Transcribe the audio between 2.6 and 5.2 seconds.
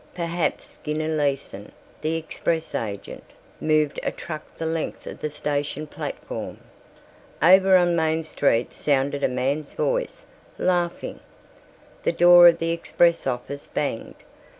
agent, moved a truck the length